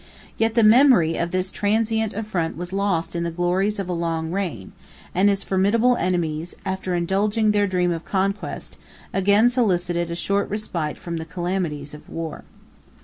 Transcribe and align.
611 0.39 0.43
Yet 0.43 0.55
the 0.55 0.67
memory 0.67 1.15
of 1.17 1.29
this 1.29 1.51
transient 1.51 2.15
affront 2.15 2.57
was 2.57 2.73
lost 2.73 3.15
in 3.15 3.21
the 3.21 3.29
glories 3.29 3.77
of 3.77 3.87
a 3.87 3.93
long 3.93 4.31
reign; 4.31 4.71
and 5.13 5.29
his 5.29 5.43
formidable 5.43 5.95
enemies, 5.95 6.55
after 6.65 6.95
indulging 6.95 7.51
their 7.51 7.67
dream 7.67 7.91
of 7.91 8.03
conquest, 8.03 8.79
again 9.13 9.47
solicited 9.47 10.09
a 10.09 10.15
short 10.15 10.49
respite 10.49 10.97
from 10.97 11.17
the 11.17 11.25
calamities 11.25 11.93
of 11.93 12.09
war. 12.09 12.43